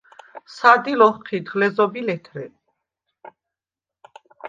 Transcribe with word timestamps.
სადილ 0.53 1.01
ოხჴიდხ– 1.07 1.53
ლეზობ 1.61 1.93
ი 2.01 2.05
ლეთრე. 2.09 2.45